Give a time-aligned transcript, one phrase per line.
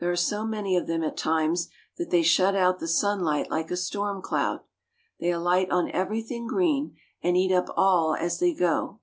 [0.00, 1.68] There are so many of them at times
[1.98, 4.60] that they shut out the sunlight like a storm cloud.
[5.20, 9.00] They alight on everything green and eat up all as they go.